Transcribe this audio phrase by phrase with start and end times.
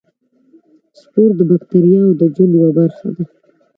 [0.99, 3.23] سپور د باکتریاوو د ژوند یوه برخه ده.